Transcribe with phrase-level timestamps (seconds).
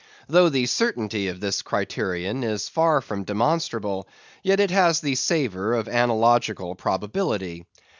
[0.27, 4.07] Though the certainty of this criterion is far from demonstrable,
[4.41, 7.67] yet it has the savor of analogical probability.